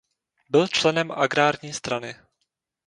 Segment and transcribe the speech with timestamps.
[0.49, 2.15] Byl členem agrární strany.